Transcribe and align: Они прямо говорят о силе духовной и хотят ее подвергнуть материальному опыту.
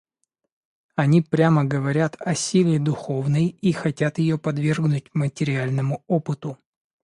Они 0.95 1.21
прямо 1.21 1.63
говорят 1.63 2.15
о 2.19 2.33
силе 2.33 2.79
духовной 2.79 3.49
и 3.49 3.71
хотят 3.71 4.17
ее 4.17 4.39
подвергнуть 4.39 5.11
материальному 5.13 6.03
опыту. 6.07 6.57